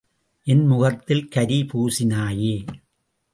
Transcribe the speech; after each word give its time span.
என் 0.47 0.63
முகத்தில் 0.65 1.27
கரி 1.27 1.59
பூசினாயே! 1.63 2.55